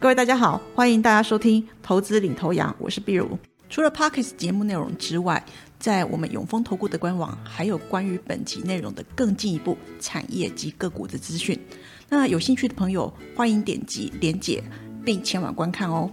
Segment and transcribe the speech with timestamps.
[0.00, 3.38] 各位大家好，欢迎大家收听《投资领头羊》，我是碧如。
[3.68, 5.44] 除了 Pockets 节目内容之外，
[5.78, 11.60] 在我们永丰投顾的官网，还有关于本集内容的更进一步产业及个股的资讯。
[12.08, 14.64] 那有兴趣的朋友，欢迎点击连结
[15.04, 16.10] 并前往观看哦。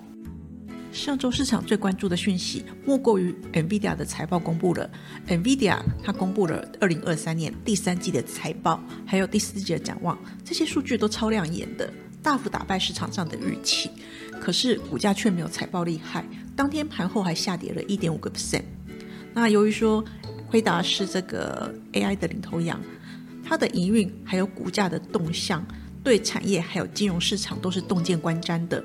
[0.91, 4.90] 上周市场最关注的讯息，莫过于 NVIDIA 的财报公布了。
[5.29, 11.90] NVIDIA 它公布了二零二三年第三季的财报，还有第四季的展望，这些数据都超亮眼的。
[12.27, 13.90] 大幅打败市场上的预期，
[14.41, 16.26] 可是股价却没有财报厉害，
[16.58, 18.63] 当天盘后还下跌了一点五个 percent。
[19.34, 20.04] 那由于说
[20.46, 22.82] 辉达是这个 AI 的领头羊，
[23.46, 25.66] 它的营运还有股价的动向，
[26.04, 28.84] 对产业还有金融市场都是洞见观瞻的。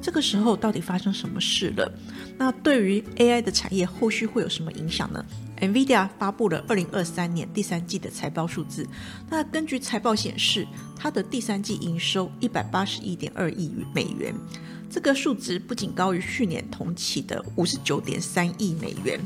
[0.00, 1.92] 这个时候到底发生什么事了？
[2.38, 5.22] 那对于 AI 的产业后续会有什么影响呢
[5.60, 8.86] ？NVIDIA 发布了二零二三年第三季的财报数字。
[9.28, 10.66] 那根据财报显示，
[10.96, 14.34] 它的第三季营收一百八十一点二亿美元，
[14.90, 19.20] 这个数值不仅高于去年同期的五十九点三亿美元，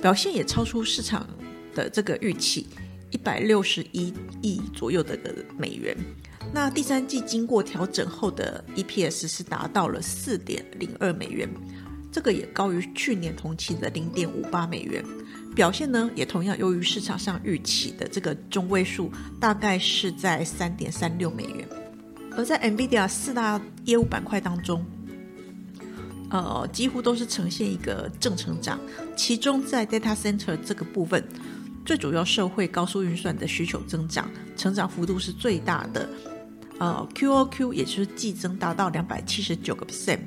[0.00, 1.28] 表现也超出市场
[1.74, 2.66] 的这个预期
[3.10, 5.96] 一百六十一亿左右的个美元。
[6.50, 11.46] 那第三季经过调整后的 EPS 是达到了四点零二美元。
[12.10, 15.04] 这个也高于去年同期的零点五八美元，
[15.54, 21.68] 表现呢也同样优于市场上预期的这个中位数，大概是在三点三六美元。
[22.36, 24.84] 而在 NVIDIA 四大业务板块当中，
[26.30, 28.78] 呃，几乎都是呈现一个正成长。
[29.16, 31.22] 其中在 Data Center 这个部分，
[31.84, 36.08] 最主要社会高速运算的需求增长，成长幅度是最大的。
[36.78, 40.20] 呃，QoQ 也就是季增达到两百七十九个 percent。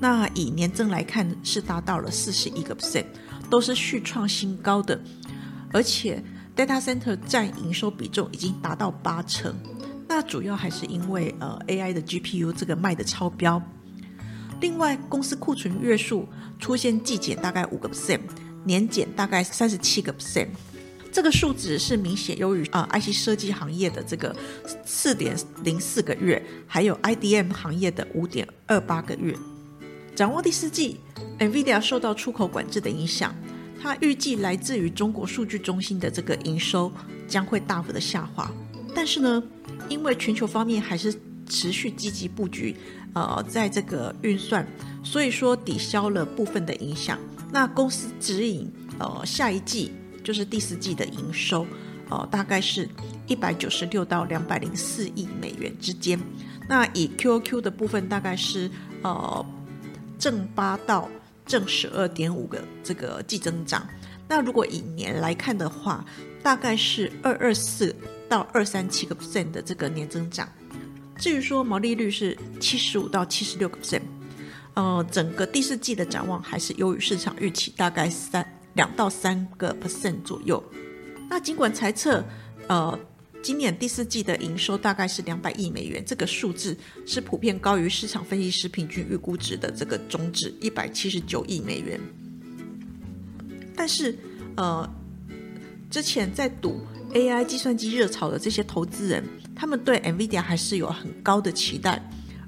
[0.00, 3.04] 那以年增来看，是达到了四十一个 percent，
[3.50, 5.00] 都是续创新高的。
[5.72, 6.22] 而且
[6.56, 9.54] data center 占营收比重已经达到八成。
[10.08, 13.62] 那主要还是因为呃 AI 的 GPU 这个卖的超标。
[14.60, 16.26] 另外，公司库存月数
[16.58, 18.20] 出现季减大概五个 percent，
[18.64, 20.48] 年减大概三十七个 percent。
[21.18, 24.32] 这个数值是明显优于啊 IC 设计行业的这个
[24.84, 29.34] 四点零四个月，还有 IDM 行业的五点二八个月。
[30.14, 31.00] 掌握第四季
[31.40, 33.34] ，NVIDIA 受到出口管制的影响，
[33.82, 36.92] 它预计来自于中国数据中心的这个营收
[37.26, 38.48] 将会大幅的下滑。
[38.94, 39.42] 但是呢，
[39.88, 41.12] 因为全球方面还是
[41.48, 42.76] 持续积极布局，
[43.14, 44.64] 呃，在这个运算，
[45.02, 47.18] 所以说抵消了部分的影响。
[47.50, 48.70] 那公司指引，
[49.00, 49.90] 呃，下一季
[50.28, 51.66] 就是第四季的营收，
[52.10, 52.86] 呃，大概是
[53.26, 56.20] 一百九十六到两百零四亿美元之间。
[56.68, 58.70] 那以 QoQ 的部分，大概是
[59.02, 59.46] 呃。
[60.18, 61.08] 正八到
[61.46, 63.86] 正十二点五个这个季增长，
[64.26, 66.04] 那如果以年来看的话，
[66.42, 67.94] 大概是二二四
[68.28, 70.48] 到二三七个 percent 的这个年增长。
[71.16, 74.02] 至于说毛利率是七十五到七十六个 percent，
[74.74, 78.44] 呃，整个第四季的展望还是优于市场预期，大概三
[78.78, 80.62] 两到三个 percent 左右。
[81.28, 82.24] 那尽管猜测，
[82.68, 82.98] 呃。
[83.40, 92.00] 今年第四季的营收大概是两百亿美元，这个数字是普遍高于市场分析师平均预估值的这个中值一百七十九亿美元。
[93.76, 94.12] 但是，
[94.56, 94.86] 呃，
[95.88, 96.80] 之前在赌
[97.14, 99.22] AI 计算机热潮的这些投资人，
[99.54, 102.02] 他们对 NVIDIA 还是有很高的期待，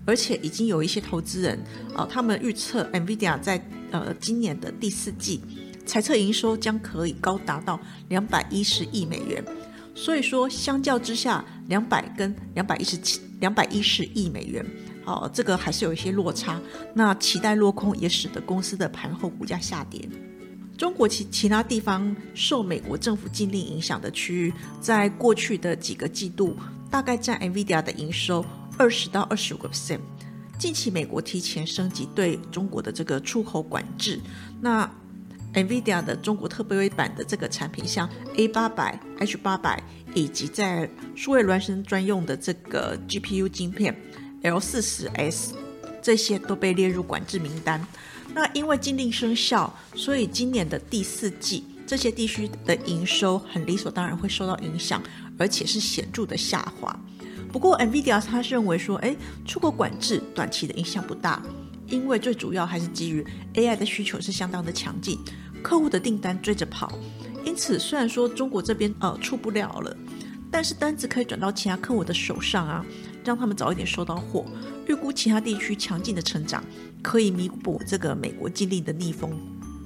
[0.04, 1.64] 而且已经有一些投资人，
[1.94, 5.41] 呃，他们预测 NVIDIA 在呃今年的第四季
[5.90, 7.76] 猜测营收将可以高达到
[8.10, 9.44] 两百一十亿美元。
[9.92, 14.64] 所以说，相较之下，两百跟两百一十七、两百一十亿美元，
[15.04, 16.60] 哦，这个还是有一些落差。
[16.94, 20.09] 那期待落空，也使得公司的盘后股价下跌。
[20.78, 26.56] 中国其其他地方受美国政府禁令影响的区域，在过去的几个季度，
[26.88, 28.44] 大概占 NVIDIA 的营收
[28.78, 29.98] 二十到二十五个 percent。
[30.56, 34.20] 近期美国提前升级对中国的这个出口管制，
[34.60, 34.88] 那。
[35.54, 39.82] NVIDIA 的中国特别版的这个产品，像 A 八百、H 八百，
[40.14, 43.94] 以及在数位孪生专用的这个 GPU 晶片
[44.42, 45.54] L 四十 S，
[46.00, 47.84] 这些都被列入管制名单。
[48.32, 55.03] 那因为禁令生效，所以今年的第四季这些地区的营收很理所当然会受到影响，
[55.36, 56.96] 而且是显著的下滑。
[57.53, 61.42] 不过 NVIDIA 他认为说，哎，出口管制短期的影响不大，
[61.91, 63.22] 因为最主要还是基于
[63.54, 65.19] AI 的需求是相当的强劲，
[65.63, 66.91] 客户的订单追着跑，
[67.45, 69.95] 因此虽然说中国这边呃出不了了，
[70.51, 72.87] 但是单子可以转到其他客户的手上啊，
[73.25, 74.47] 让他们早一点收到货。
[74.87, 76.65] 预估其他地区强劲的成长
[77.03, 79.37] 可以弥补这个美国经历的逆风。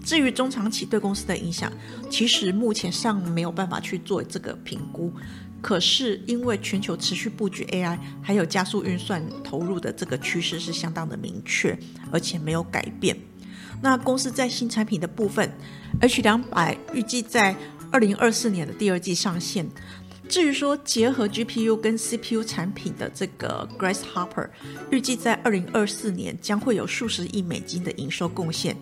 [0.03, 1.73] 至于中长期对公司的影响，
[2.11, 5.11] 其实目前尚没有办法去做这个评估。
[5.65, 11.75] 可是因为全球持续布局 AI，还有加速运算投入的这个趋势是相当的明确，
[12.13, 13.17] 而且没有改变。
[13.81, 15.51] 那公司在新产品的部分
[16.03, 17.57] ，H 两百预计在
[17.91, 19.67] 二零二四年的第二季上线。
[20.29, 24.51] 至于说结合 GPU 跟 CPU 产品的这个 Grace Hopper，
[24.91, 28.77] 预计在二零二四年将会有数十亿美金的营收贡献，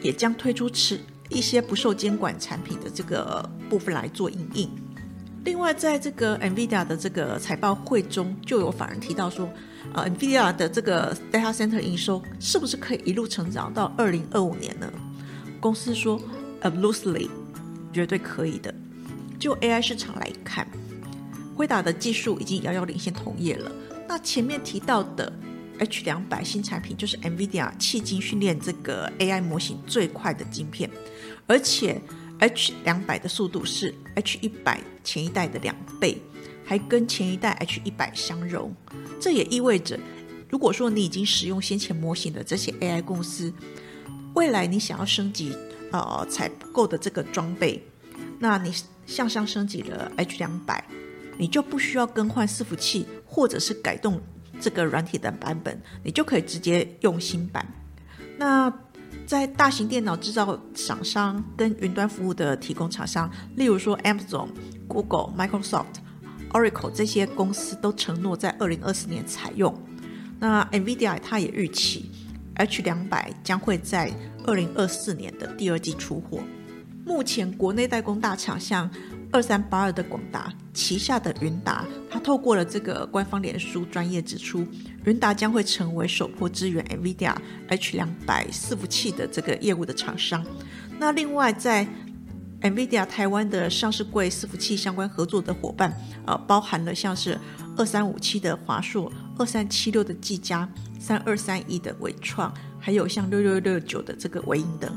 [0.00, 4.70] 也将推出持一些不受监管产品的这个部分来做应用。
[5.42, 9.48] 另外，在这个 NVIDIA 的这个财报会中，就有法人提到说，
[9.94, 14.92] 呃，NVIDIA 的这个 data center 营收是不是可以一路成长到二零二五年呢？
[15.58, 16.20] 公司说
[16.60, 17.30] ，absolutely，
[17.90, 18.74] 绝对可以的。
[19.38, 20.68] 就 AI 市场来看，
[21.56, 23.72] 辉达的技术已经遥遥领先同业了。
[24.06, 25.32] 那前面提到的
[25.78, 30.90] H 两百新产品，就是 NVIDIA 迄今训练这个 AI 模型最快的晶片，
[31.46, 31.98] 而且。
[32.42, 36.20] H 两百的速度是 H 一百前一代的两倍，
[36.64, 38.74] 还跟前一代 H 一百相容。
[39.20, 39.98] 这也意味着，
[40.48, 43.52] 如果说你已经使用先前模型的这些 AI 公司，
[44.34, 45.56] 未来你想要升级
[45.92, 47.82] 呃采购的这个装备，
[48.38, 48.72] 那你
[49.06, 50.84] 向上升级了 H 两百，
[51.36, 54.20] 你就不需要更换伺服器或者是改动
[54.60, 57.66] 这个软体的版本，你就可以直接用新版。
[58.38, 58.72] 那
[59.30, 64.48] 在大型电脑制造厂商跟云端服务的提供厂商，例如说 Amazon、
[64.88, 65.84] Google、Microsoft、
[66.50, 69.72] Oracle 这些公司都承诺在二零二四年采用。
[70.40, 72.10] 那 NVIDIA 它也预期
[72.56, 74.10] H 两百将会在
[74.48, 76.40] 二零二四年的第二季出货。
[77.06, 78.90] 目前国内代工大厂像
[79.32, 84.66] 二三八二的广达旗下的云达，它透过了这个官方脸书专业指出。
[85.04, 87.34] 云达将会成为首波支援 NVIDIA
[87.68, 90.44] H 两百伺服器的这个业务的厂商。
[90.98, 91.86] 那另外，在
[92.60, 97.38] NVIDIA 台湾的上市柜伺服器相关合作的伙伴，呃，包含了像是
[97.78, 100.68] 二三五七的华硕、二三七六的技嘉、
[100.98, 104.94] 三二三一的伟创，还有像六六六九的这个伟影等。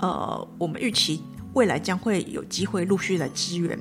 [0.00, 1.22] 呃，我们预期
[1.54, 3.78] 未来将会有机会陆续来支援。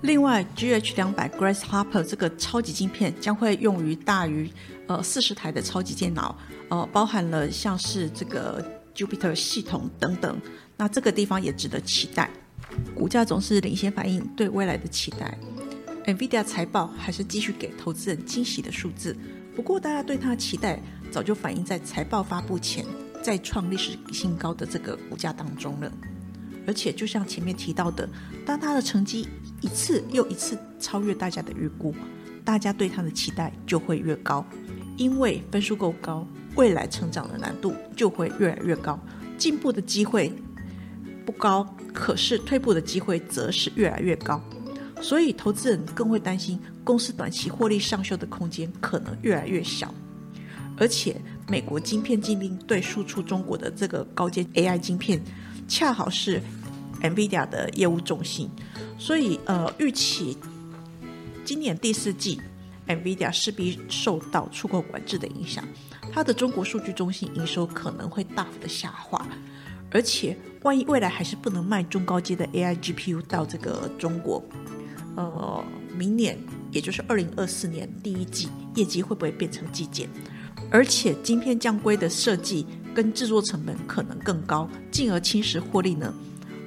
[0.00, 4.50] 另外，GH 两百 Grace Hopper 这个超级晶片将会用于大于
[4.88, 6.36] 呃四十台的超级电脑，
[6.70, 8.64] 呃，包含了像是这个
[8.96, 10.36] Jupiter 系统等等。
[10.76, 12.28] 那这个地方也值得期待。
[12.94, 15.38] 股价总是领先反映对未来的期待。
[16.06, 19.16] NVIDIA 财报还是继续给投资人惊喜的数字，
[19.54, 20.82] 不过大家对它的期待
[21.12, 22.84] 早就反映在财报发布前
[23.22, 25.92] 再创历史新高的这个股价当中了。
[26.66, 28.08] 而且就像前面提到的，
[28.46, 29.28] 当他的成绩
[29.60, 31.94] 一次又一次超越大家的预估，
[32.44, 34.44] 大家对他的期待就会越高，
[34.96, 38.98] 因为分数够高，未来成长的难度就会越来越高，
[39.36, 40.32] 进步的机会
[41.26, 44.40] 不高，可是退步的机会则是越来越高，
[45.00, 49.92] 所以投资人更会担心公司短期获利上修的空间可能越来越小，
[50.76, 55.20] 而且美国晶片禁令对输出中国的这个高阶 AI 晶片。
[55.72, 56.38] 恰好是
[57.00, 58.50] NVIDIA 的业务重心，
[58.98, 60.36] 所以呃，预期
[61.46, 62.38] 今年第四季
[62.86, 65.66] NVIDIA 势必受到出口管制的影响，
[66.12, 69.26] 它的中国数据中心营收可能会大幅的下滑，
[69.90, 74.44] 而且万一未来还是不能卖中高阶的 AI GPU 到这个中国，
[75.16, 75.64] 呃，
[75.96, 76.38] 明年
[76.70, 80.06] 也就是二零二四年第一季业绩会不会变成季减？
[80.70, 82.66] 而且晶片降规的设计。
[82.94, 86.12] 跟制作成本可能更高，进而侵蚀获利呢？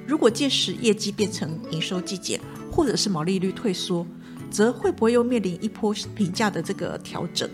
[0.06, 2.40] 如果届时业绩变成营收季减，
[2.70, 4.06] 或者是毛利率退缩，
[4.50, 7.48] 则会不会又面临一波评价的这个调整？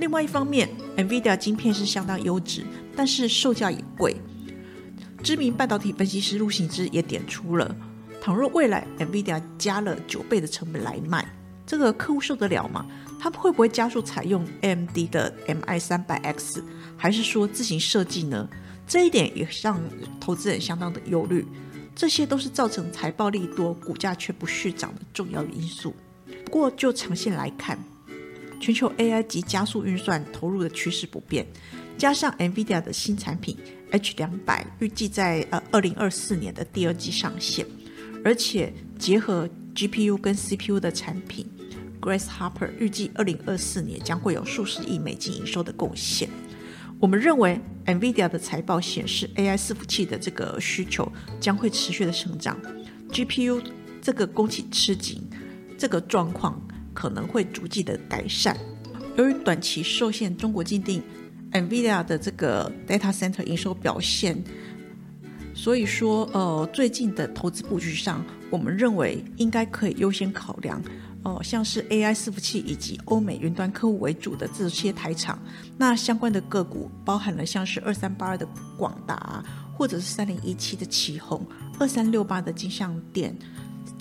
[0.00, 2.64] 另外一方面，NVIDIA 晶片是相当优质，
[2.96, 4.16] 但是售价也贵。
[5.22, 7.74] 知名半导体分析师陆行之也点出了，
[8.20, 11.26] 倘若未来 NVIDIA 加了九倍的成本来卖，
[11.64, 12.84] 这个客户受得了吗？
[13.18, 16.62] 他们会不会加速采用 AMD 的 MI 三百 X？
[16.96, 18.48] 还是说自行设计呢？
[18.86, 19.80] 这一点也让
[20.20, 21.46] 投资人相当的忧虑。
[21.96, 25.94] 这些都是造成财报利多、股价却不续涨的重要因素。
[26.44, 27.78] 不过就长线来看，
[28.60, 31.46] 全球 AI 及加速运算投入的趋势不变，
[31.96, 33.56] 加上 NVIDIA 的新产品
[33.92, 37.64] H 两百预计在呃二零二四年的第二季上线，
[38.24, 41.46] 而且结合 GPU 跟 CPU 的产品
[42.04, 46.28] Grace Harper 预计二零二四年将会有数十亿美金营收的贡献。
[47.00, 52.58] 我们认为 NVIDIA 的财报显示，AI 伺服器的这个需求将会持续的成长
[53.10, 53.62] ，GPU
[54.02, 55.22] 这个供给吃紧，
[55.78, 56.60] 这个状况
[56.92, 58.54] 可能会逐渐的改善。
[59.16, 61.02] 由于短期受限中国禁令
[61.52, 64.44] ，NVIDIA 的这个 data center 营收表现。
[65.56, 70.82] 所以说，呃，最近的投资布局上，我们认为应该可以优先考量，
[71.24, 75.38] 哦，像是 AI 伺服器以及欧美云端客户为主的这些台厂。
[75.76, 79.42] 那相关的个股包含了像是二三八二的广达，
[79.74, 81.44] 或者是三零一七的旗宏，
[81.78, 83.34] 二三六八的金相电，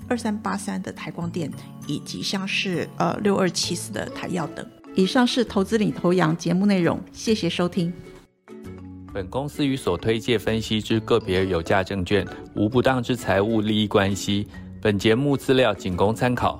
[0.08, 1.50] 二三八三的台光电，
[1.88, 4.66] 以及像是呃六二七四的台药等。
[4.96, 7.92] 以上是投资领头羊节目内容，谢谢收听。
[9.14, 14.48] 本公司与所推介分析之个别有价证券无不当之财务利益关系。
[14.82, 16.60] 本节目资料仅供参考，